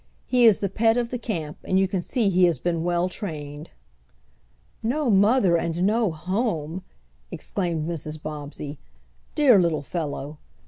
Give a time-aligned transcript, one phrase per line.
[0.25, 3.07] He is the pet of the camp, and you can see he has been well
[3.07, 3.69] trained."
[4.81, 6.81] "No mother and no home!"
[7.29, 8.19] exclaimed Mrs.
[8.19, 8.79] Bobbsey.
[9.35, 10.39] "Dear little fellow!